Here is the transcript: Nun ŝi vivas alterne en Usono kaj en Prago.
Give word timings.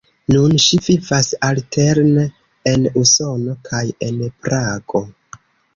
Nun 0.35 0.53
ŝi 0.63 0.79
vivas 0.85 1.29
alterne 1.49 2.25
en 2.75 2.91
Usono 3.05 3.57
kaj 3.71 3.87
en 4.11 4.21
Prago. 4.45 5.09